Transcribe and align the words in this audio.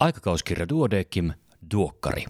Aikakauskirja 0.00 0.68
Duodekim, 0.68 1.32
Duokkari. 1.74 2.24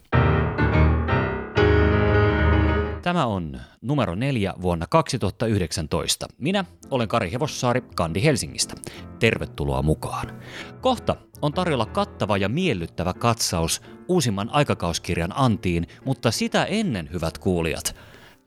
Tämä 3.03 3.27
on 3.27 3.61
numero 3.83 4.15
neljä 4.15 4.55
vuonna 4.63 4.87
2019. 4.87 6.27
Minä 6.39 6.65
olen 6.91 7.09
Kari 7.09 7.33
Hevossaari 7.33 7.81
Kandi 7.97 8.25
Helsingistä. 8.25 8.75
Tervetuloa 9.19 9.83
mukaan. 9.83 10.41
Kohta 10.81 11.17
on 11.43 11.53
tarjolla 11.53 11.87
kattava 11.87 12.37
ja 12.37 12.49
miellyttävä 12.49 13.15
katsaus 13.15 13.83
uusimman 14.09 14.51
aikakauskirjan 14.53 15.33
antiin, 15.35 15.87
mutta 16.05 16.31
sitä 16.31 16.65
ennen, 16.65 17.09
hyvät 17.13 17.39
kuulijat, 17.39 17.97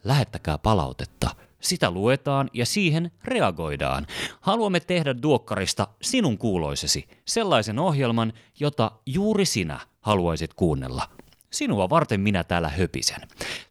lähettäkää 0.04 0.58
palautetta– 0.58 1.30
sitä 1.64 1.92
luetaan 1.92 2.50
ja 2.54 2.66
siihen 2.66 3.12
reagoidaan. 3.24 4.08
Haluamme 4.42 4.80
tehdä 4.80 5.22
Duokkarista 5.22 5.88
sinun 6.02 6.38
kuuloisesi, 6.38 7.08
sellaisen 7.26 7.80
ohjelman, 7.80 8.34
jota 8.60 8.92
juuri 9.06 9.46
sinä 9.46 9.80
haluaisit 10.02 10.54
kuunnella. 10.54 11.10
Sinua 11.52 11.90
varten 11.90 12.20
minä 12.20 12.44
täällä 12.44 12.70
höpisen. 12.70 13.22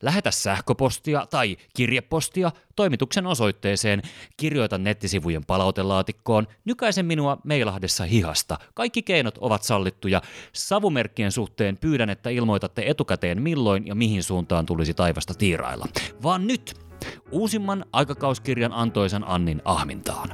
Lähetä 0.02 0.30
sähköpostia 0.30 1.27
tai 1.30 1.56
kirjepostia 1.77 2.52
toimituksen 2.77 3.27
osoitteeseen, 3.27 4.02
kirjoita 4.36 4.78
nettisivujen 4.78 5.45
palautelaatikkoon, 5.45 6.47
nykäisen 6.64 7.06
minua 7.06 7.38
meilahdessa 7.45 8.05
hihasta. 8.05 8.59
Kaikki 8.74 9.02
keinot 9.02 9.38
ovat 9.38 9.62
sallittuja. 9.62 10.22
Savumerkkien 10.52 11.33
suhteen 11.33 11.77
pyydän, 11.77 12.11
että 12.11 12.30
ilmoitatte 12.30 12.83
etukäteen 12.86 13.42
milloin 13.42 13.86
ja 13.86 13.95
mihin 13.95 14.22
suuntaan 14.22 14.66
tulisi 14.66 14.95
taivasta 14.95 15.34
tiirailla. 15.34 15.86
Vaan 16.22 16.47
nyt 16.47 16.81
uusimman 17.30 17.84
aikakauskirjan 17.92 18.73
antoisan 18.73 19.24
Annin 19.29 19.62
ahmintaan. 19.65 20.29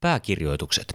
Pääkirjoitukset. 0.00 0.92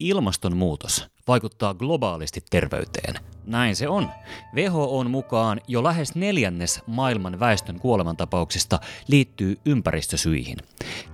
Ilmastonmuutos 0.00 1.06
vaikuttaa 1.28 1.74
globaalisti 1.74 2.40
terveyteen. 2.50 3.14
Näin 3.46 3.76
se 3.76 3.88
on. 3.88 4.08
WHOn 4.54 5.10
mukaan 5.10 5.60
jo 5.68 5.84
lähes 5.84 6.14
neljännes 6.14 6.82
maailman 6.86 7.40
väestön 7.40 7.80
kuolemantapauksista 7.80 8.78
liittyy 9.08 9.56
ympäristösyihin. 9.66 10.56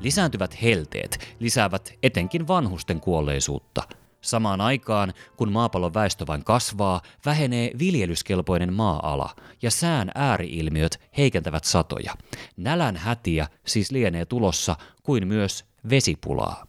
Lisääntyvät 0.01 0.63
helteet 0.63 1.37
lisäävät 1.41 1.95
etenkin 2.03 2.49
vanhusten 2.49 3.01
kuolleisuutta– 3.01 3.83
Samaan 4.23 4.61
aikaan, 4.61 5.13
kun 5.37 5.53
maapallon 5.53 5.95
väestö 5.95 6.27
vain 6.27 6.45
kasvaa, 6.45 7.01
vähenee 7.25 7.71
viljelyskelpoinen 7.79 8.73
maa-ala 8.73 9.31
ja 9.63 9.71
sään 9.71 10.11
ääriilmiöt 10.15 11.01
heikentävät 11.17 11.65
satoja. 11.65 12.15
Nälän 12.57 12.97
hätiä 12.97 13.49
siis 13.67 13.91
lienee 13.91 14.25
tulossa 14.25 14.77
kuin 15.03 15.29
myös 15.29 15.65
vesipulaa. 15.91 16.67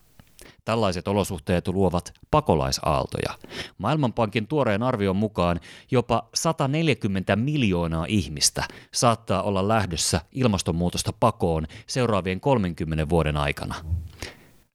Tällaiset 0.66 1.08
olosuhteet 1.08 1.68
luovat 1.68 2.14
pakolaisaaltoja. 2.31 3.38
Maailmanpankin 3.78 4.48
tuoreen 4.48 4.84
arvion 4.84 5.16
mukaan 5.16 5.59
jopa 5.92 6.30
140 6.34 7.36
miljoonaa 7.36 8.06
ihmistä 8.08 8.64
saattaa 8.94 9.44
olla 9.44 9.68
lähdössä 9.68 10.22
ilmastonmuutosta 10.31 11.14
pakoon 11.20 11.68
seuraavien 11.88 12.40
30 12.40 13.09
vuoden 13.09 13.38
aikana. 13.38 13.76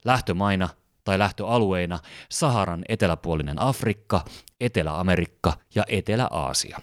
Lähtömaina 0.04 0.68
tai 1.08 1.18
lähtöalueina 1.18 1.98
Saharan 2.28 2.84
eteläpuolinen 2.88 3.62
Afrikka, 3.62 4.24
Etelä-Amerikka 4.60 5.52
ja 5.74 5.84
Etelä-Aasia. 5.88 6.78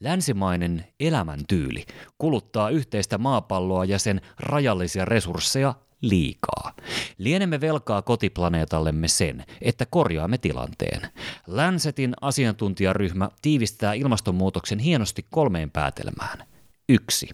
Länsimainen 0.00 0.86
elämäntyyli 1.00 1.84
kuluttaa 2.18 2.70
yhteistä 2.70 3.18
maapalloa 3.18 3.84
ja 3.84 3.98
sen 3.98 4.20
rajallisia 4.38 5.04
resursseja 5.04 5.74
liikaa. 6.00 6.72
Lienemme 7.18 7.60
velkaa 7.60 8.02
kotiplaneetallemme 8.02 9.08
sen, 9.08 9.44
että 9.60 9.86
korjaamme 9.86 10.38
tilanteen. 10.38 11.08
Länsetin 11.46 12.14
asiantuntijaryhmä 12.20 13.28
tiivistää 13.42 13.92
ilmastonmuutoksen 13.94 14.78
hienosti 14.78 15.26
kolmeen 15.30 15.70
päätelmään. 15.70 16.53
1. 16.88 17.28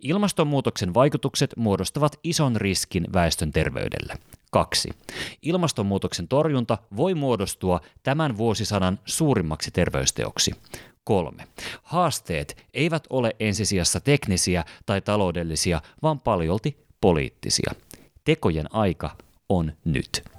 Ilmastonmuutoksen 0.00 0.94
vaikutukset 0.94 1.50
muodostavat 1.56 2.18
ison 2.24 2.56
riskin 2.56 3.06
väestön 3.12 3.52
terveydelle. 3.52 4.14
2. 4.50 4.90
Ilmastonmuutoksen 5.42 6.28
torjunta 6.28 6.78
voi 6.96 7.14
muodostua 7.14 7.80
tämän 8.02 8.36
vuosisadan 8.36 8.98
suurimmaksi 9.04 9.70
terveysteoksi. 9.70 10.50
3. 11.04 11.44
Haasteet 11.82 12.66
eivät 12.74 13.06
ole 13.10 13.36
ensisijassa 13.40 14.00
teknisiä 14.00 14.64
tai 14.86 15.00
taloudellisia, 15.00 15.82
vaan 16.02 16.20
paljolti 16.20 16.76
poliittisia. 17.00 17.72
Tekojen 18.24 18.74
aika 18.74 19.16
on 19.48 19.72
nyt. 19.84 20.35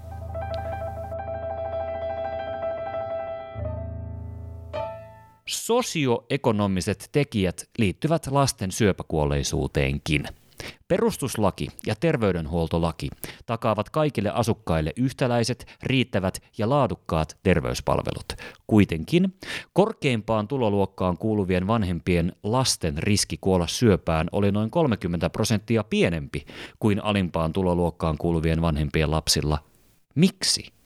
Sosioekonomiset 5.47 7.09
tekijät 7.11 7.69
liittyvät 7.77 8.27
lasten 8.27 8.71
syöpäkuolleisuuteenkin. 8.71 10.23
Perustuslaki 10.87 11.67
ja 11.85 11.95
terveydenhuoltolaki 11.95 13.09
takaavat 13.45 13.89
kaikille 13.89 14.29
asukkaille 14.29 14.93
yhtäläiset, 14.95 15.77
riittävät 15.83 16.41
ja 16.57 16.69
laadukkaat 16.69 17.37
terveyspalvelut. 17.43 18.25
Kuitenkin 18.67 19.35
korkeimpaan 19.73 20.47
tuloluokkaan 20.47 21.17
kuuluvien 21.17 21.67
vanhempien 21.67 22.33
lasten 22.43 22.97
riski 22.97 23.37
kuolla 23.41 23.67
syöpään 23.67 24.27
oli 24.31 24.51
noin 24.51 24.71
30 24.71 25.29
prosenttia 25.29 25.83
pienempi 25.83 26.45
kuin 26.79 27.03
alimpaan 27.03 27.53
tuloluokkaan 27.53 28.17
kuuluvien 28.17 28.61
vanhempien 28.61 29.11
lapsilla. 29.11 29.59
Miksi? 30.15 30.76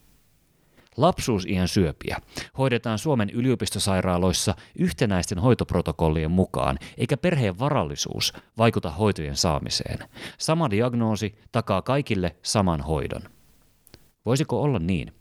Lapsuusiän 0.96 1.68
syöpiä 1.68 2.16
hoidetaan 2.58 2.98
Suomen 2.98 3.30
yliopistosairaaloissa 3.30 4.54
yhtenäisten 4.78 5.38
hoitoprotokollien 5.38 6.30
mukaan, 6.30 6.78
eikä 6.98 7.16
perheen 7.16 7.58
varallisuus 7.58 8.32
vaikuta 8.58 8.90
hoitojen 8.90 9.36
saamiseen. 9.36 9.98
Sama 10.38 10.70
diagnoosi 10.70 11.34
takaa 11.52 11.82
kaikille 11.82 12.36
saman 12.42 12.80
hoidon. 12.80 13.22
Voisiko 14.26 14.62
olla 14.62 14.78
niin, 14.78 15.12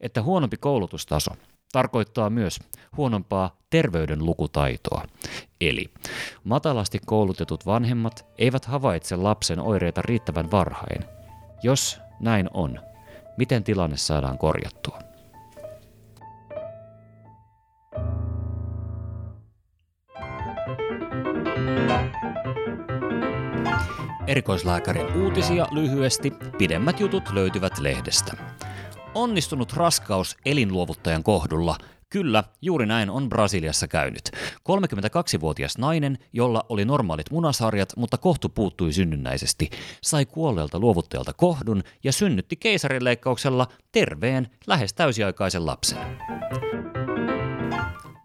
että 0.00 0.22
huonompi 0.22 0.56
koulutustaso 0.56 1.30
tarkoittaa 1.72 2.30
myös 2.30 2.58
huonompaa 2.96 3.56
terveydenlukutaitoa. 3.70 5.02
Eli 5.60 5.90
matalasti 6.44 6.98
koulutetut 7.06 7.66
vanhemmat 7.66 8.26
eivät 8.38 8.64
havaitse 8.64 9.16
lapsen 9.16 9.60
oireita 9.60 10.02
riittävän 10.02 10.50
varhain. 10.50 11.04
Jos 11.62 12.00
näin 12.20 12.50
on, 12.54 12.80
miten 13.36 13.64
tilanne 13.64 13.96
saadaan 13.96 14.38
korjattua? 14.38 15.05
Erikoislääkärin 24.26 25.22
uutisia 25.22 25.66
lyhyesti, 25.70 26.32
pidemmät 26.58 27.00
jutut 27.00 27.32
löytyvät 27.32 27.78
lehdestä. 27.78 28.36
Onnistunut 29.14 29.72
raskaus 29.72 30.36
elinluovuttajan 30.46 31.22
kohdulla 31.22 31.76
Kyllä, 32.08 32.44
juuri 32.62 32.86
näin 32.86 33.10
on 33.10 33.28
Brasiliassa 33.28 33.88
käynyt. 33.88 34.30
32-vuotias 34.68 35.78
nainen, 35.78 36.18
jolla 36.32 36.66
oli 36.68 36.84
normaalit 36.84 37.30
munasarjat, 37.30 37.88
mutta 37.96 38.18
kohtu 38.18 38.48
puuttui 38.48 38.92
synnynnäisesti, 38.92 39.70
sai 40.02 40.26
kuolleelta 40.26 40.78
luovuttajalta 40.78 41.32
kohdun 41.32 41.82
ja 42.04 42.12
synnytti 42.12 42.56
keisarinleikkauksella 42.56 43.66
terveen, 43.92 44.48
lähes 44.66 44.94
täysiaikaisen 44.94 45.66
lapsen. 45.66 45.98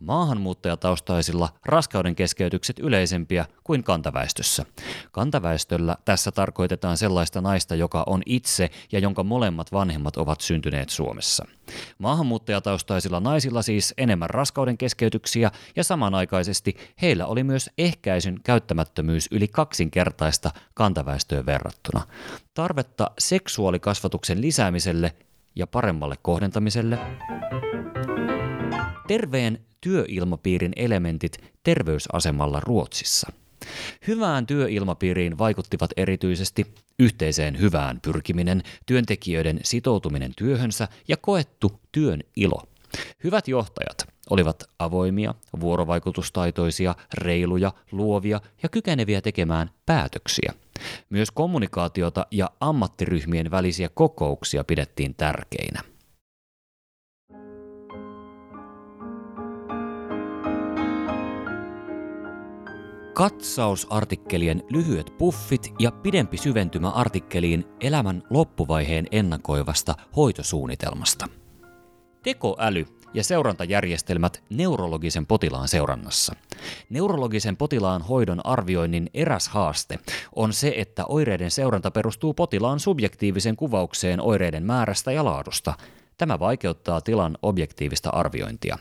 Maahanmuuttajataustaisilla 0.01 1.49
raskauden 1.65 2.15
keskeytykset 2.15 2.79
yleisempiä 2.79 3.45
kuin 3.63 3.83
kantaväestössä. 3.83 4.65
Kantaväestöllä 5.11 5.97
tässä 6.05 6.31
tarkoitetaan 6.31 6.97
sellaista 6.97 7.41
naista, 7.41 7.75
joka 7.75 8.03
on 8.07 8.21
itse 8.25 8.69
ja 8.91 8.99
jonka 8.99 9.23
molemmat 9.23 9.71
vanhemmat 9.71 10.17
ovat 10.17 10.41
syntyneet 10.41 10.89
Suomessa. 10.89 11.45
Maahanmuuttajataustaisilla 11.97 13.19
naisilla 13.19 13.61
siis 13.61 13.93
enemmän 13.97 14.29
raskauden 14.29 14.77
keskeytyksiä 14.77 15.51
ja 15.75 15.83
samanaikaisesti 15.83 16.77
heillä 17.01 17.25
oli 17.25 17.43
myös 17.43 17.69
ehkäisyn 17.77 18.39
käyttämättömyys 18.43 19.27
yli 19.31 19.47
kaksinkertaista 19.47 20.51
kantaväestöön 20.73 21.45
verrattuna. 21.45 22.01
Tarvetta 22.53 23.11
seksuaalikasvatuksen 23.19 24.41
lisäämiselle 24.41 25.15
ja 25.55 25.67
paremmalle 25.67 26.15
kohdentamiselle 26.21 26.99
terveen 29.07 29.59
työilmapiirin 29.81 30.71
elementit 30.75 31.37
terveysasemalla 31.63 32.59
Ruotsissa. 32.59 33.31
Hyvään 34.07 34.47
työilmapiiriin 34.47 35.37
vaikuttivat 35.37 35.91
erityisesti 35.97 36.73
yhteiseen 36.99 37.59
hyvään 37.59 37.99
pyrkiminen, 38.01 38.63
työntekijöiden 38.85 39.59
sitoutuminen 39.63 40.31
työhönsä 40.37 40.87
ja 41.07 41.17
koettu 41.17 41.79
työn 41.91 42.23
ilo. 42.35 42.63
Hyvät 43.23 43.47
johtajat 43.47 44.07
olivat 44.29 44.63
avoimia, 44.79 45.35
vuorovaikutustaitoisia, 45.59 46.95
reiluja, 47.13 47.73
luovia 47.91 48.41
ja 48.63 48.69
kykeneviä 48.69 49.21
tekemään 49.21 49.69
päätöksiä– 49.85 50.53
Myös 51.09 51.31
kommunikaatiota 51.31 52.27
ja 52.31 52.49
ammattiryhmien 52.59 53.51
välisiä 53.51 53.89
kokouksia 53.93 54.63
pidettiin 54.63 55.15
tärkeinä. 55.15 55.81
Katsausartikkelien 63.13 64.63
lyhyet 64.69 65.13
puffit 65.17 65.73
ja 65.79 65.91
pidempi 65.91 66.37
syventymä 66.37 66.89
artikkeliin 66.89 67.65
elämän 67.81 68.23
loppuvaiheen 68.29 69.07
ennakoivasta 69.11 69.95
hoitosuunnitelmasta. 70.15 71.27
Tekoäly 72.23 72.85
ja 73.13 73.23
seurantajärjestelmät 73.23 74.43
neurologisen 74.49 75.25
potilaan 75.25 75.67
seurannassa. 75.67 76.35
Neurologisen 76.89 77.57
potilaan 77.57 78.01
hoidon 78.01 78.45
arvioinnin 78.45 79.09
eräs 79.13 79.47
haaste 79.47 79.99
on 80.35 80.53
se, 80.53 80.73
että 80.77 81.05
oireiden 81.05 81.51
seuranta 81.51 81.91
perustuu 81.91 82.33
potilaan 82.33 82.79
subjektiiviseen 82.79 83.55
kuvaukseen 83.55 84.21
oireiden 84.21 84.65
määrästä 84.65 85.11
ja 85.11 85.25
laadusta. 85.25 85.73
Tämä 86.17 86.39
vaikeuttaa 86.39 87.01
tilan 87.01 87.37
objektiivista 87.41 88.09
arviointia. 88.09 88.77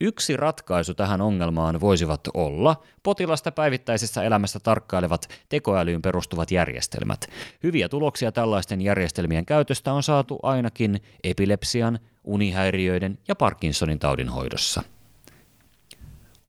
Yksi 0.00 0.36
ratkaisu 0.36 0.94
tähän 0.94 1.20
ongelmaan 1.20 1.80
voisivat 1.80 2.20
olla 2.34 2.82
potilasta 3.02 3.52
päivittäisessä 3.52 4.22
elämässä 4.22 4.60
tarkkailevat 4.60 5.28
tekoälyyn 5.48 6.02
perustuvat 6.02 6.50
järjestelmät. 6.50 7.26
Hyviä 7.62 7.88
tuloksia 7.88 8.32
tällaisten 8.32 8.80
järjestelmien 8.80 9.46
käytöstä 9.46 9.92
on 9.92 10.02
saatu 10.02 10.38
ainakin 10.42 11.02
epilepsian, 11.24 11.98
unihäiriöiden 12.24 13.18
ja 13.28 13.34
Parkinsonin 13.36 13.98
taudin 13.98 14.28
hoidossa. 14.28 14.82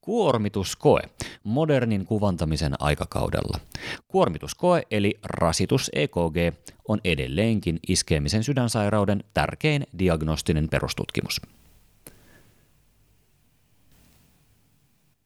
Kuormituskoe 0.02 1.02
modernin 1.44 2.06
kuvantamisen 2.06 2.74
aikakaudella. 2.80 3.60
Kuormituskoe 4.08 4.84
eli 4.92 5.20
rasitus 5.24 5.92
EKG 5.94 6.58
on 6.88 7.00
edelleenkin 7.04 7.80
iskemisen 7.88 8.44
sydänsairauden 8.44 9.24
tärkein 9.34 9.84
diagnostinen 10.00 10.70
perustutkimus. 10.70 11.42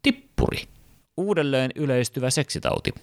Tippuri. 0.01 0.63
Uudelleen 1.18 1.72
yleistyvä 1.75 2.30
seksitauti. 2.30 2.94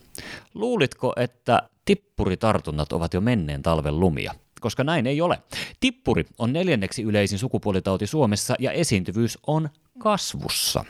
Luulitko, 0.54 1.12
että 1.16 1.62
tippuritartunnat 1.84 2.92
ovat 2.92 3.14
jo 3.14 3.20
menneen 3.20 3.62
talven 3.62 4.00
lumia? 4.00 4.34
Koska 4.60 4.84
näin 4.84 5.06
ei 5.06 5.20
ole. 5.20 5.38
Tippuri 5.80 6.24
on 6.38 6.52
neljänneksi 6.52 7.02
yleisin 7.02 7.38
sukupuolitauti 7.38 8.06
Suomessa 8.06 8.54
ja 8.58 8.72
esiintyvyys 8.72 9.38
on 9.46 9.68
kasvussa. 9.98 10.84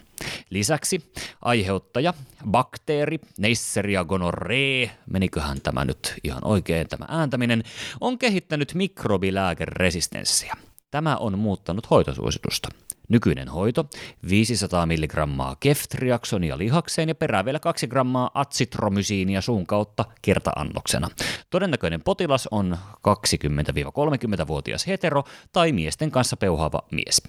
Lisäksi 0.51 1.13
aiheuttaja, 1.43 2.15
bakteeri, 2.51 3.19
Neisseria 3.39 4.05
gonorrhea, 4.05 4.89
meniköhän 5.11 5.61
tämä 5.61 5.85
nyt 5.85 6.15
ihan 6.25 6.45
oikein 6.45 6.89
tämä 6.89 7.05
ääntäminen, 7.09 7.63
on 8.01 8.19
kehittänyt 8.19 8.75
mikrobilääkeresistenssiä. 8.75 10.55
Tämä 10.91 11.17
on 11.17 11.39
muuttanut 11.39 11.91
hoitosuositusta. 11.91 12.69
Nykyinen 13.09 13.49
hoito, 13.49 13.87
500 14.29 14.87
mg 14.87 15.15
keftriaksonia 15.61 16.59
lihakseen 16.59 17.09
ja 17.09 17.15
perää 17.15 17.45
vielä 17.45 17.59
2 17.59 17.87
grammaa 17.87 18.31
atsitromysiinia 18.35 19.41
suun 19.41 19.67
kautta 19.67 20.05
kertaannoksena. 20.23 21.09
Todennäköinen 21.51 22.03
potilas 22.03 22.49
on 22.51 22.79
20-30-vuotias 23.09 24.87
hetero 24.87 25.25
tai 25.53 25.73
miesten 25.73 26.11
kanssa 26.11 26.37
peuhaava 26.37 26.83
mies. 26.93 27.23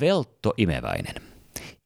Veltto 0.00 0.54
imeväinen. 0.56 1.14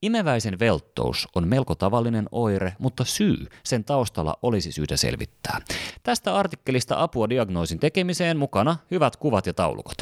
Imeväisen 0.03 0.59
velttous 0.59 1.29
on 1.35 1.49
melko 1.49 1.75
tavallinen 1.75 2.29
oire, 2.33 2.73
mutta 2.79 3.05
syy 3.05 3.47
sen 3.65 3.85
taustalla 3.85 4.39
olisi 4.43 4.73
syytä 4.73 4.97
selvittää. 4.97 5.61
Tästä 6.03 6.37
artikkelista 6.37 7.03
apua 7.03 7.29
diagnoosin 7.29 7.79
tekemiseen 7.79 8.37
mukana 8.37 8.77
hyvät 8.91 9.17
kuvat 9.17 9.47
ja 9.47 9.55
taulukot 9.55 9.97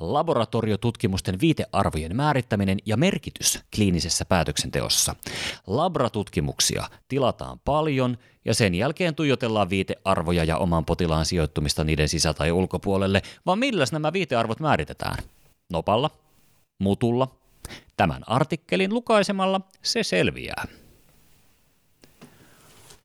laboratoriotutkimusten 0.00 1.40
viitearvojen 1.40 2.16
määrittäminen 2.16 2.78
ja 2.86 2.96
merkitys 2.96 3.60
kliinisessä 3.74 4.24
päätöksenteossa. 4.24 5.16
Labratutkimuksia 5.66 6.84
tilataan 7.08 7.60
paljon 7.64 8.18
ja 8.44 8.54
sen 8.54 8.74
jälkeen 8.74 9.14
tuijotellaan 9.14 9.70
viitearvoja 9.70 10.44
ja 10.44 10.58
oman 10.58 10.84
potilaan 10.84 11.26
sijoittumista 11.26 11.84
niiden 11.84 12.08
sisä- 12.08 12.34
tai 12.34 12.52
ulkopuolelle, 12.52 13.22
vaan 13.46 13.58
milläs 13.58 13.92
nämä 13.92 14.12
viitearvot 14.12 14.60
määritetään? 14.60 15.16
Nopalla? 15.72 16.10
Mutulla? 16.78 17.28
Tämän 17.96 18.22
artikkelin 18.26 18.94
lukaisemalla 18.94 19.60
se 19.82 20.02
selviää. 20.02 20.64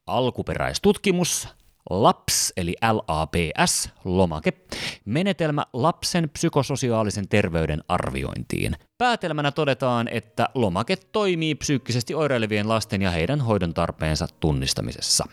Alkuperäistutkimus 0.08 1.48
LAPS 1.90 2.54
eli 2.58 2.76
LAPS, 2.82 3.90
lomake, 4.04 4.54
menetelmä 5.06 5.66
lapsen 5.74 6.30
psykososiaalisen 6.30 7.28
terveyden 7.28 7.84
arviointiin. 7.88 8.76
Päätelmänä 8.98 9.52
todetaan, 9.52 10.08
että 10.08 10.50
lomake 10.56 10.96
toimii 10.96 11.56
psyykkisesti 11.56 12.16
oireilevien 12.16 12.70
lasten 12.70 13.02
ja 13.02 13.12
heidän 13.12 13.42
hoidon 13.42 13.74
tarpeensa 13.74 14.28
tunnistamisessa. 14.40 15.26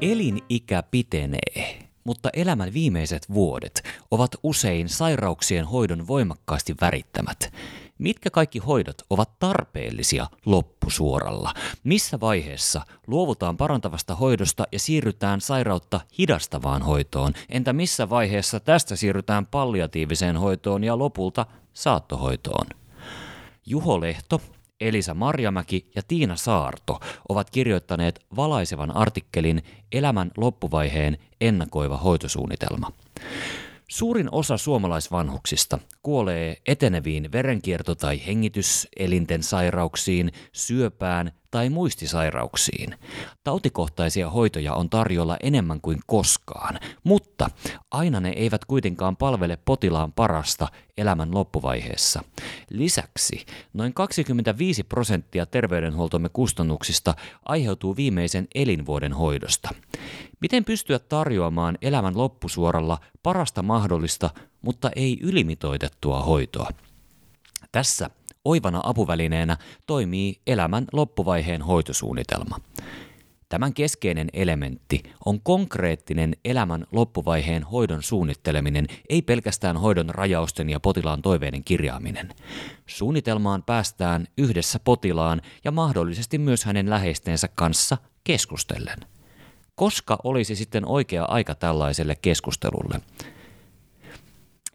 Elinikä 0.00 0.82
pitenee 0.90 1.81
mutta 2.04 2.30
elämän 2.32 2.74
viimeiset 2.74 3.34
vuodet 3.34 3.82
ovat 4.10 4.30
usein 4.42 4.88
sairauksien 4.88 5.64
hoidon 5.64 6.06
voimakkaasti 6.06 6.74
värittämät. 6.80 7.52
Mitkä 7.98 8.30
kaikki 8.30 8.58
hoidot 8.58 8.96
ovat 9.10 9.38
tarpeellisia 9.38 10.26
loppusuoralla? 10.46 11.54
Missä 11.84 12.20
vaiheessa 12.20 12.82
luovutaan 13.06 13.56
parantavasta 13.56 14.14
hoidosta 14.14 14.64
ja 14.72 14.78
siirrytään 14.78 15.40
sairautta 15.40 16.00
hidastavaan 16.18 16.82
hoitoon? 16.82 17.32
Entä 17.48 17.72
missä 17.72 18.10
vaiheessa 18.10 18.60
tästä 18.60 18.96
siirrytään 18.96 19.46
palliatiiviseen 19.46 20.36
hoitoon 20.36 20.84
ja 20.84 20.98
lopulta 20.98 21.46
saattohoitoon? 21.72 22.66
Juho 23.66 24.00
Lehto 24.00 24.40
Elisa 24.82 25.14
Marjamäki 25.14 25.90
ja 25.94 26.02
Tiina 26.08 26.36
Saarto 26.36 27.00
ovat 27.28 27.50
kirjoittaneet 27.50 28.20
valaisevan 28.36 28.96
artikkelin 28.96 29.62
Elämän 29.92 30.30
loppuvaiheen 30.36 31.18
ennakoiva 31.40 31.96
hoitosuunnitelma. 31.96 32.92
Suurin 33.88 34.28
osa 34.32 34.56
suomalaisvanhuksista 34.56 35.78
kuolee 36.02 36.56
eteneviin 36.66 37.32
verenkierto- 37.32 37.94
tai 37.94 38.26
hengityselinten 38.26 39.42
sairauksiin, 39.42 40.32
syöpään 40.52 41.32
tai 41.52 41.68
muistisairauksiin. 41.68 42.96
Tautikohtaisia 43.44 44.30
hoitoja 44.30 44.74
on 44.74 44.90
tarjolla 44.90 45.36
enemmän 45.42 45.80
kuin 45.80 46.00
koskaan, 46.06 46.78
mutta 47.04 47.50
aina 47.90 48.20
ne 48.20 48.30
eivät 48.30 48.64
kuitenkaan 48.64 49.16
palvele 49.16 49.58
potilaan 49.64 50.12
parasta 50.12 50.68
elämän 50.96 51.34
loppuvaiheessa. 51.34 52.24
Lisäksi 52.70 53.46
noin 53.72 53.94
25 53.94 54.82
prosenttia 54.82 55.46
terveydenhuoltomme 55.46 56.28
kustannuksista 56.28 57.14
aiheutuu 57.44 57.96
viimeisen 57.96 58.48
elinvuoden 58.54 59.12
hoidosta. 59.12 59.68
Miten 60.40 60.64
pystyä 60.64 60.98
tarjoamaan 60.98 61.78
elämän 61.82 62.16
loppusuoralla 62.18 62.98
parasta 63.22 63.62
mahdollista, 63.62 64.30
mutta 64.62 64.90
ei 64.96 65.18
ylimitoitettua 65.22 66.20
hoitoa? 66.20 66.70
Tässä 67.72 68.10
oivana 68.44 68.80
apuvälineenä 68.84 69.56
toimii 69.86 70.40
elämän 70.46 70.84
loppuvaiheen 70.92 71.62
hoitosuunnitelma. 71.62 72.58
Tämän 73.48 73.74
keskeinen 73.74 74.28
elementti 74.32 75.02
on 75.24 75.40
konkreettinen 75.40 76.36
elämän 76.44 76.86
loppuvaiheen 76.92 77.62
hoidon 77.62 78.02
suunnitteleminen, 78.02 78.86
ei 79.08 79.22
pelkästään 79.22 79.76
hoidon 79.76 80.10
rajausten 80.10 80.70
ja 80.70 80.80
potilaan 80.80 81.22
toiveiden 81.22 81.64
kirjaaminen. 81.64 82.34
Suunnitelmaan 82.86 83.62
päästään 83.62 84.26
yhdessä 84.38 84.78
potilaan 84.78 85.42
ja 85.64 85.70
mahdollisesti 85.70 86.38
myös 86.38 86.64
hänen 86.64 86.90
läheistensä 86.90 87.48
kanssa 87.54 87.96
keskustellen. 88.24 88.98
Koska 89.74 90.18
olisi 90.24 90.56
sitten 90.56 90.86
oikea 90.86 91.24
aika 91.24 91.54
tällaiselle 91.54 92.16
keskustelulle? 92.22 93.00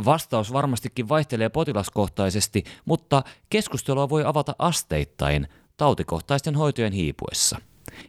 Vastaus 0.05 0.53
varmastikin 0.53 1.09
vaihtelee 1.09 1.49
potilaskohtaisesti, 1.49 2.63
mutta 2.85 3.23
keskustelua 3.49 4.09
voi 4.09 4.25
avata 4.25 4.55
asteittain 4.59 5.47
tautikohtaisten 5.77 6.55
hoitojen 6.55 6.93
hiipuessa. 6.93 7.61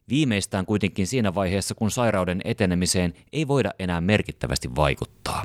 Viimeistään 0.09 0.67
kuitenkin 0.67 1.07
siinä 1.07 1.35
vaiheessa, 1.35 1.75
kun 1.75 1.91
sairauden 1.91 2.41
etenemiseen 2.45 3.15
ei 3.33 3.49
voida 3.49 3.71
enää 3.79 4.01
merkittävästi 4.01 4.77
vaikuttaa. 4.77 5.45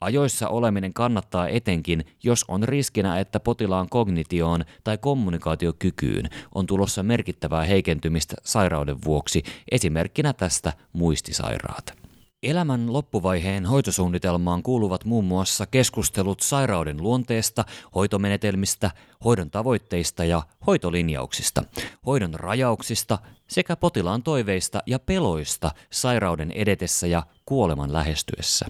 Ajoissa 0.00 0.48
oleminen 0.48 0.94
kannattaa 0.94 1.48
etenkin, 1.48 2.04
jos 2.24 2.44
on 2.48 2.62
riskinä, 2.62 3.20
että 3.20 3.40
potilaan 3.40 3.88
kognitioon 3.88 4.64
tai 4.84 4.98
kommunikaatiokykyyn 4.98 6.28
on 6.54 6.66
tulossa 6.66 7.02
merkittävää 7.02 7.64
heikentymistä 7.64 8.36
sairauden 8.42 8.96
vuoksi, 9.04 9.42
esimerkkinä 9.70 10.32
tästä 10.32 10.72
muistisairaat. 10.92 12.03
Elämän 12.44 12.92
loppuvaiheen 12.92 13.66
hoitosuunnitelmaan 13.66 14.62
kuuluvat 14.62 15.04
muun 15.04 15.24
muassa 15.24 15.66
keskustelut 15.66 16.40
sairauden 16.40 17.02
luonteesta, 17.02 17.64
hoitomenetelmistä, 17.94 18.90
hoidon 19.24 19.50
tavoitteista 19.50 20.24
ja 20.24 20.42
hoitolinjauksista, 20.66 21.62
hoidon 22.06 22.34
rajauksista 22.34 23.18
sekä 23.46 23.76
potilaan 23.76 24.22
toiveista 24.22 24.82
ja 24.86 24.98
peloista 24.98 25.70
sairauden 25.90 26.50
edetessä 26.52 27.06
ja 27.06 27.22
kuoleman 27.44 27.92
lähestyessä. 27.92 28.66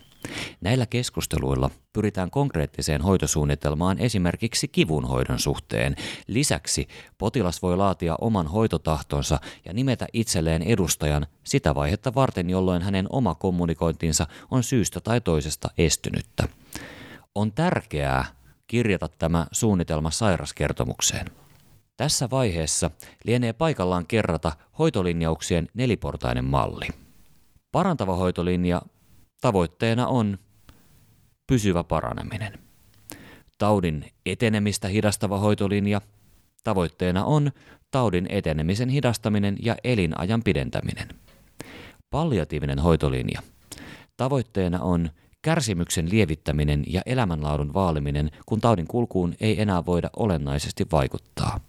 Näillä 0.61 0.87
keskusteluilla 0.87 1.71
pyritään 1.93 2.31
konkreettiseen 2.31 3.03
hoitosuunnitelmaan 3.03 3.99
esimerkiksi 3.99 4.69
kivunhoidon 4.69 5.39
suhteen. 5.39 5.97
Lisäksi 6.27 6.89
potilas 7.19 7.63
voi 7.63 7.77
laatia 7.77 8.17
oman 8.21 8.47
hoitotahtonsa 8.47 9.41
ja 9.65 9.73
nimetä 9.73 10.07
itselleen 10.13 10.63
edustajan 10.63 11.27
sitä 11.45 11.75
vaihetta 11.75 12.15
varten, 12.15 12.51
jolloin 12.51 12.83
hänen 12.83 13.07
oma 13.11 13.35
kommunikointinsa 13.35 14.27
on 14.51 14.63
syystä 14.63 15.01
tai 15.01 15.21
toisesta 15.21 15.69
estynyttä. 15.79 16.49
On 17.35 17.53
tärkeää 17.53 18.25
kirjata 18.67 19.09
tämä 19.19 19.47
suunnitelma 19.53 20.11
sairaskertomukseen. 20.11 21.27
Tässä 21.97 22.31
vaiheessa 22.31 22.91
lienee 23.25 23.53
paikallaan 23.53 24.07
kerrata 24.07 24.53
hoitolinjauksien 24.79 25.69
neliportainen 25.75 26.45
malli. 26.45 26.89
Parantava 27.73 28.17
hoitolinja 28.17 28.83
tavoitteena 29.45 30.07
on 30.07 30.39
pysyvä 31.47 31.85
paraneminen. 31.85 32.59
Taudin 33.59 34.05
etenemistä 34.27 34.89
hidastava 34.89 35.39
hoitolinja 35.39 36.01
tavoitteena 36.65 37.25
on 37.25 37.51
taudin 37.91 38.27
etenemisen 38.29 38.89
hidastaminen 38.89 39.57
ja 39.63 39.77
elinajan 39.85 40.43
pidentäminen. 40.43 41.09
Palliatiivinen 42.11 42.79
hoitolinja 42.79 43.43
tavoitteena 44.17 44.81
on 44.81 45.11
kärsimyksen 45.43 46.11
lievittäminen 46.11 46.85
ja 46.87 47.03
elämänlaadun 47.07 47.75
vaaliminen, 47.75 48.31
kun 48.47 48.61
taudin 48.61 48.87
kulkuun 48.87 49.35
ei 49.41 49.63
enää 49.63 49.87
voida 49.87 50.11
olennaisesti 50.17 50.87
vaikuttaa. 50.93 51.61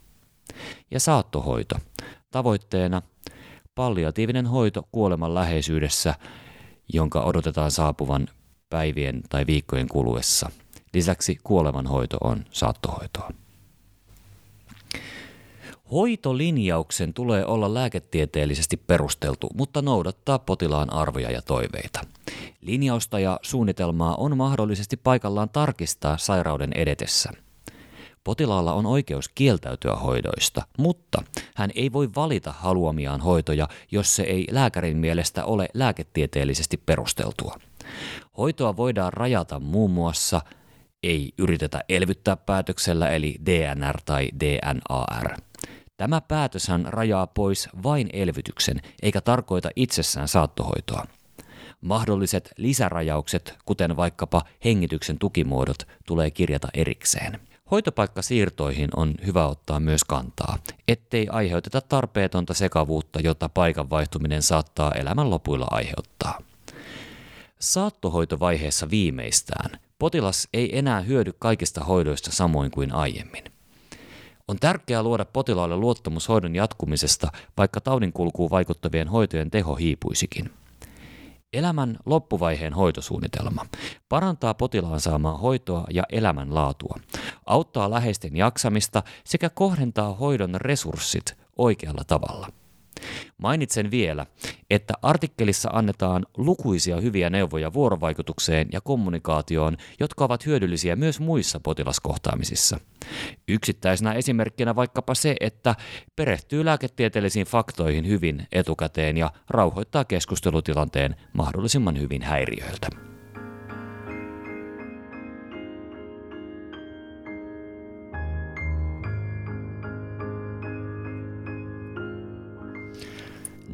Ja 0.90 1.00
saattohoito 1.00 1.76
tavoitteena 2.30 3.02
palliatiivinen 3.74 4.46
hoito 4.46 4.88
kuoleman 4.92 5.34
läheisyydessä 5.34 6.14
jonka 6.92 7.22
odotetaan 7.22 7.70
saapuvan 7.70 8.28
päivien 8.70 9.22
tai 9.28 9.46
viikkojen 9.46 9.88
kuluessa. 9.88 10.50
Lisäksi 10.94 11.38
kuolemanhoito 11.44 12.16
on 12.20 12.44
saattohoitoa. 12.50 13.30
Hoitolinjauksen 15.92 17.14
tulee 17.14 17.44
olla 17.44 17.74
lääketieteellisesti 17.74 18.76
perusteltu, 18.76 19.50
mutta 19.54 19.82
noudattaa 19.82 20.38
potilaan 20.38 20.92
arvoja 20.92 21.30
ja 21.30 21.42
toiveita. 21.42 22.00
Linjausta 22.60 23.18
ja 23.18 23.40
suunnitelmaa 23.42 24.14
on 24.14 24.36
mahdollisesti 24.36 24.96
paikallaan 24.96 25.48
tarkistaa 25.48 26.18
sairauden 26.18 26.72
edetessä– 26.72 27.30
Potilaalla 28.26 28.72
on 28.72 28.86
oikeus 28.86 29.28
kieltäytyä 29.28 29.94
hoidoista, 29.94 30.62
mutta 30.78 31.22
hän 31.54 31.70
ei 31.74 31.92
voi 31.92 32.08
valita 32.16 32.52
haluamiaan 32.52 33.20
hoitoja, 33.20 33.68
jos 33.90 34.16
se 34.16 34.22
ei 34.22 34.46
lääkärin 34.50 34.96
mielestä 34.96 35.44
ole 35.44 35.68
lääketieteellisesti 35.74 36.76
perusteltua. 36.76 37.58
Hoitoa 38.38 38.76
voidaan 38.76 39.12
rajata 39.12 39.60
muun 39.60 39.90
muassa 39.90 40.40
ei 41.02 41.32
yritetä 41.38 41.80
elvyttää 41.88 42.36
päätöksellä 42.36 43.10
eli 43.10 43.36
DNR 43.46 43.98
tai 44.04 44.28
DNAR. 44.40 45.36
Tämä 45.96 46.20
päätöshän 46.20 46.84
rajaa 46.88 47.26
pois 47.26 47.68
vain 47.82 48.10
elvytyksen 48.12 48.80
eikä 49.02 49.20
tarkoita 49.20 49.70
itsessään 49.76 50.28
saattohoitoa. 50.28 51.06
Mahdolliset 51.80 52.52
lisärajaukset, 52.56 53.54
kuten 53.64 53.96
vaikkapa 53.96 54.42
hengityksen 54.64 55.18
tukimuodot, 55.18 55.78
tulee 56.06 56.30
kirjata 56.30 56.68
erikseen. 56.74 57.40
Hoitopaikkasiirtoihin 57.70 58.88
on 58.96 59.14
hyvä 59.26 59.46
ottaa 59.46 59.80
myös 59.80 60.04
kantaa, 60.04 60.58
ettei 60.88 61.28
aiheuteta 61.28 61.80
tarpeetonta 61.80 62.54
sekavuutta, 62.54 63.20
jota 63.20 63.48
paikan 63.48 63.90
vaihtuminen 63.90 64.42
saattaa 64.42 64.92
elämän 64.92 65.30
lopuilla 65.30 65.66
aiheuttaa. 65.70 66.38
Saattohoitovaiheessa 67.58 68.90
viimeistään 68.90 69.70
potilas 69.98 70.48
ei 70.52 70.78
enää 70.78 71.00
hyödy 71.00 71.32
kaikista 71.38 71.84
hoidoista 71.84 72.30
samoin 72.32 72.70
kuin 72.70 72.92
aiemmin. 72.92 73.44
On 74.48 74.56
tärkeää 74.58 75.02
luoda 75.02 75.24
potilaalle 75.24 75.76
luottamus 75.76 76.28
hoidon 76.28 76.54
jatkumisesta, 76.54 77.32
vaikka 77.56 77.80
taudin 77.80 78.12
kulkuun 78.12 78.50
vaikuttavien 78.50 79.08
hoitojen 79.08 79.50
teho 79.50 79.74
hiipuisikin. 79.74 80.50
Elämän 81.52 81.98
loppuvaiheen 82.06 82.72
hoitosuunnitelma. 82.72 83.66
Parantaa 84.08 84.54
potilaan 84.54 85.00
saamaa 85.00 85.38
hoitoa 85.38 85.84
ja 85.90 86.02
elämänlaatua, 86.12 86.96
auttaa 87.46 87.90
läheisten 87.90 88.36
jaksamista 88.36 89.02
sekä 89.24 89.50
kohdentaa 89.50 90.14
hoidon 90.14 90.54
resurssit 90.54 91.38
oikealla 91.56 92.02
tavalla– 92.06 92.48
Mainitsen 93.38 93.90
vielä, 93.90 94.26
että 94.70 94.94
artikkelissa 95.02 95.70
annetaan 95.72 96.26
lukuisia 96.36 97.00
hyviä 97.00 97.30
neuvoja 97.30 97.72
vuorovaikutukseen 97.72 98.68
ja 98.72 98.80
kommunikaatioon, 98.80 99.76
jotka 100.00 100.24
ovat 100.24 100.46
hyödyllisiä 100.46 100.96
myös 100.96 101.20
muissa 101.20 101.60
potilaskohtaamisissa. 101.60 102.80
Yksittäisenä 103.48 104.12
esimerkkinä 104.12 104.76
vaikkapa 104.76 105.14
se, 105.14 105.36
että 105.40 105.74
perehtyy 106.16 106.64
lääketieteellisiin 106.64 107.46
faktoihin 107.46 108.06
hyvin 108.06 108.46
etukäteen 108.52 109.16
ja 109.16 109.30
rauhoittaa 109.50 110.04
keskustelutilanteen 110.04 111.16
mahdollisimman 111.32 112.00
hyvin 112.00 112.22
häiriöiltä. 112.22 113.15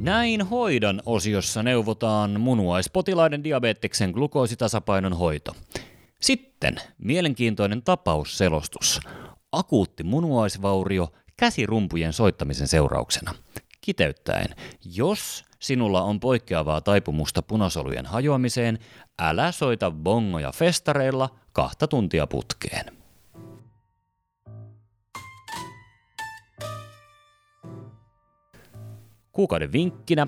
Näin 0.03 0.47
hoidon 0.47 1.03
osiossa 1.07 1.63
neuvotaan 1.63 2.41
munuaispotilaiden 2.41 3.45
diabeteksen 3.45 4.11
glukoositasapainon 4.11 5.13
hoito. 5.13 5.57
Sitten 6.21 6.77
mielenkiintoinen 6.99 7.83
tapausselostus. 7.83 9.01
Akuutti 9.53 10.03
munuaisvaurio 10.03 11.09
käsirumpujen 11.37 12.13
soittamisen 12.13 12.69
seurauksena. 12.69 13.35
Kiteyttäen, 13.81 14.57
jos 14.85 15.45
sinulla 15.59 16.03
on 16.03 16.21
poikkeavaa 16.21 16.81
taipumusta 16.81 17.43
punasolujen 17.43 18.07
hajoamiseen, 18.07 18.79
älä 19.19 19.53
soita 19.53 19.91
bongoja 19.91 20.53
festareilla 20.53 21.29
kahta 21.53 21.89
tuntia 21.89 22.27
putkeen. 22.27 23.02
Kuukauden 29.33 29.73
vinkkinä 29.73 30.27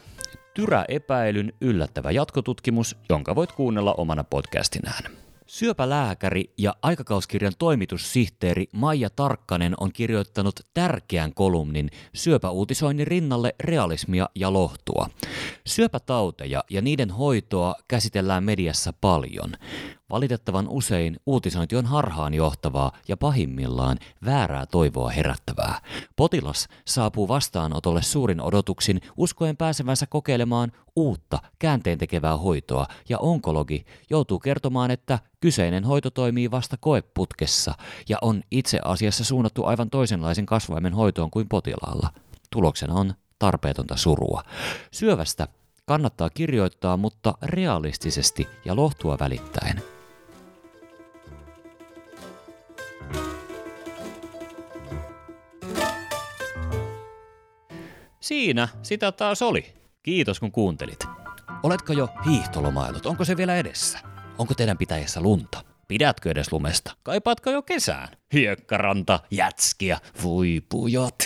Tyrä-epäilyn 0.54 1.52
yllättävä 1.60 2.10
jatkotutkimus, 2.10 2.96
jonka 3.08 3.34
voit 3.34 3.52
kuunnella 3.52 3.94
omana 3.94 4.24
podcastinään. 4.24 5.12
Syöpälääkäri 5.46 6.44
ja 6.58 6.74
aikakauskirjan 6.82 7.52
toimitussihteeri 7.58 8.66
Maija 8.72 9.10
Tarkkanen 9.10 9.74
on 9.80 9.92
kirjoittanut 9.92 10.60
tärkeän 10.74 11.34
kolumnin 11.34 11.90
syöpäuutisoinnin 12.14 13.06
rinnalle 13.06 13.54
realismia 13.60 14.28
ja 14.34 14.52
lohtua. 14.52 15.10
Syöpätauteja 15.66 16.64
ja 16.70 16.82
niiden 16.82 17.10
hoitoa 17.10 17.74
käsitellään 17.88 18.44
mediassa 18.44 18.92
paljon. 19.00 19.52
Valitettavan 20.10 20.68
usein 20.68 21.16
uutisointi 21.26 21.76
on 21.76 21.86
harhaan 21.86 22.34
johtavaa 22.34 22.92
ja 23.08 23.16
pahimmillaan 23.16 23.98
väärää 24.24 24.66
toivoa 24.66 25.10
herättävää. 25.10 25.80
Potilas 26.16 26.68
saapuu 26.86 27.28
vastaanotolle 27.28 28.02
suurin 28.02 28.40
odotuksin 28.40 29.00
uskoen 29.16 29.56
pääsevänsä 29.56 30.06
kokeilemaan 30.06 30.72
uutta 30.96 31.38
käänteentekevää 31.58 32.36
hoitoa 32.36 32.86
ja 33.08 33.18
onkologi 33.18 33.84
joutuu 34.10 34.38
kertomaan, 34.38 34.90
että 34.90 35.18
kyseinen 35.40 35.84
hoito 35.84 36.10
toimii 36.10 36.50
vasta 36.50 36.76
koeputkessa 36.76 37.74
ja 38.08 38.18
on 38.22 38.42
itse 38.50 38.80
asiassa 38.84 39.24
suunnattu 39.24 39.64
aivan 39.64 39.90
toisenlaisen 39.90 40.46
kasvaimen 40.46 40.94
hoitoon 40.94 41.30
kuin 41.30 41.48
potilaalla. 41.48 42.10
Tuloksena 42.50 42.94
on 42.94 43.14
tarpeetonta 43.38 43.96
surua. 43.96 44.42
Syövästä 44.90 45.48
kannattaa 45.86 46.30
kirjoittaa, 46.30 46.96
mutta 46.96 47.34
realistisesti 47.42 48.48
ja 48.64 48.76
lohtua 48.76 49.16
välittäen. 49.20 49.82
Siinä 58.24 58.68
sitä 58.82 59.12
taas 59.12 59.42
oli. 59.42 59.74
Kiitos 60.02 60.40
kun 60.40 60.52
kuuntelit. 60.52 61.04
Oletko 61.62 61.92
jo 61.92 62.08
hiihtolomailut? 62.26 63.06
Onko 63.06 63.24
se 63.24 63.36
vielä 63.36 63.56
edessä? 63.56 63.98
Onko 64.38 64.54
teidän 64.54 64.78
pitäjässä 64.78 65.20
lunta? 65.20 65.64
Pidätkö 65.88 66.30
edes 66.30 66.52
lumesta? 66.52 66.96
Kaipaatko 67.02 67.50
jo 67.50 67.62
kesään? 67.62 68.08
Hiekkaranta, 68.32 69.20
jätskiä, 69.30 69.98
voi 70.22 70.62
pujot. 70.68 71.18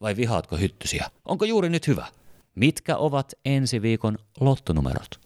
Vai 0.00 0.16
vihaatko 0.16 0.56
hyttysiä? 0.56 1.10
Onko 1.24 1.44
juuri 1.44 1.68
nyt 1.68 1.86
hyvä? 1.86 2.06
Mitkä 2.54 2.96
ovat 2.96 3.32
ensi 3.44 3.82
viikon 3.82 4.18
lottonumerot? 4.40 5.20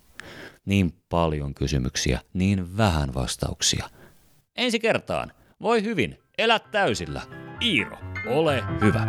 Niin 0.65 0.93
paljon 1.09 1.55
kysymyksiä, 1.55 2.21
niin 2.33 2.77
vähän 2.77 3.15
vastauksia. 3.15 3.91
Ensi 4.57 4.79
kertaan. 4.79 5.33
Voi 5.61 5.83
hyvin, 5.83 6.19
elä 6.39 6.59
täysillä. 6.59 7.23
Iiro, 7.63 7.99
ole 8.27 8.63
hyvä. 8.81 9.07